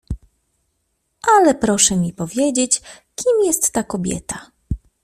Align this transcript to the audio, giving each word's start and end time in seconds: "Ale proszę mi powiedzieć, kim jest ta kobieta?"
"Ale 1.37 1.55
proszę 1.55 1.95
mi 1.97 2.13
powiedzieć, 2.13 2.81
kim 3.15 3.33
jest 3.45 3.71
ta 3.71 3.83
kobieta?" 3.83 4.51